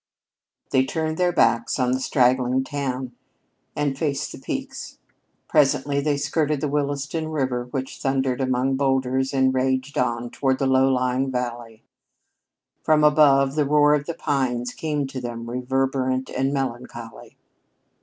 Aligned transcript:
They 0.71 0.83
turned 0.83 1.17
their 1.17 1.31
backs 1.31 1.77
on 1.77 1.91
the 1.91 1.99
straggling 1.99 2.63
town 2.63 3.11
and 3.75 3.95
faced 3.95 4.31
the 4.31 4.39
peaks. 4.39 4.97
Presently 5.47 6.01
they 6.01 6.17
skirted 6.17 6.59
the 6.59 6.67
Williston 6.67 7.27
River 7.27 7.65
which 7.65 7.99
thundered 7.99 8.41
among 8.41 8.77
boulders 8.77 9.31
and 9.31 9.53
raged 9.53 9.99
on 9.99 10.31
toward 10.31 10.57
the 10.57 10.65
low 10.65 10.89
lying 10.91 11.29
valley. 11.29 11.83
From 12.81 13.03
above, 13.03 13.53
the 13.53 13.63
roar 13.67 13.93
of 13.93 14.07
the 14.07 14.15
pines 14.15 14.71
came 14.71 15.05
to 15.05 15.21
them, 15.21 15.47
reverberant 15.47 16.31
and 16.31 16.51
melancholy. 16.51 17.37